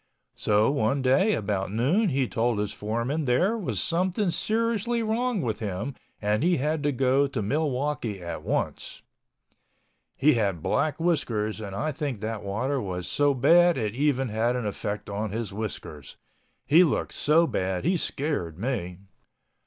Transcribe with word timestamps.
So 0.33 0.71
one 0.71 1.03
day 1.03 1.35
about 1.35 1.71
noon 1.71 2.09
he 2.09 2.27
told 2.27 2.57
his 2.57 2.73
foreman 2.73 3.25
there 3.25 3.55
was 3.55 3.79
something 3.79 4.31
seriously 4.31 5.03
wrong 5.03 5.43
with 5.43 5.59
him 5.59 5.93
and 6.19 6.41
he 6.41 6.57
had 6.57 6.81
to 6.81 6.91
go 6.91 7.27
to 7.27 7.39
Milwaukee 7.39 8.19
at 8.19 8.41
once. 8.41 9.03
He 10.15 10.33
had 10.33 10.63
black 10.63 10.99
whiskers 10.99 11.61
and 11.61 11.75
I 11.75 11.91
think 11.91 12.19
that 12.19 12.41
water 12.41 12.81
was 12.81 13.07
so 13.07 13.35
bad 13.35 13.77
it 13.77 13.93
even 13.93 14.29
had 14.29 14.55
an 14.55 14.65
effect 14.65 15.07
on 15.07 15.29
his 15.29 15.53
whiskers. 15.53 16.17
He 16.65 16.83
looked 16.83 17.13
so 17.13 17.45
bad 17.45 17.85
he 17.85 17.95
scared 17.95 18.57
me. 18.57 18.97